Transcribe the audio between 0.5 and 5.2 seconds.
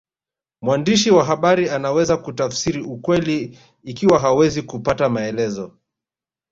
Mwandishi wa habari anaweza kutafsiri ukweli ikiwa hawezi kupata